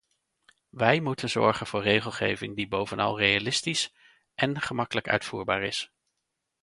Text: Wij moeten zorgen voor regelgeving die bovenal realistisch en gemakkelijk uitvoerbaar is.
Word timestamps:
Wij 0.69 0.99
moeten 0.99 1.29
zorgen 1.29 1.67
voor 1.67 1.81
regelgeving 1.83 2.55
die 2.55 2.67
bovenal 2.67 3.17
realistisch 3.19 3.93
en 4.35 4.61
gemakkelijk 4.61 5.07
uitvoerbaar 5.07 5.63
is. 5.63 5.91